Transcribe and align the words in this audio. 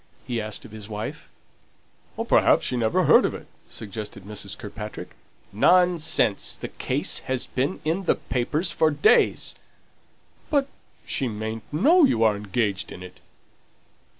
he 0.25 0.41
asked 0.41 0.65
of 0.65 0.71
his 0.71 0.89
wife. 0.89 1.29
"Perhaps 2.27 2.65
she 2.65 2.75
never 2.75 3.03
heard 3.03 3.23
of 3.23 3.35
it," 3.35 3.45
suggested 3.67 4.23
Mrs. 4.23 4.57
Kirkpatrick. 4.57 5.15
"Nonsense! 5.53 6.57
the 6.57 6.69
case 6.69 7.19
has 7.29 7.45
been 7.45 7.79
in 7.85 8.05
the 8.05 8.15
papers 8.15 8.71
for 8.71 8.89
days." 8.89 9.53
"But 10.49 10.65
she 11.05 11.27
mayn't 11.27 11.71
know 11.71 12.03
you 12.03 12.23
are 12.23 12.35
engaged 12.35 12.91
in 12.91 13.03
it." 13.03 13.19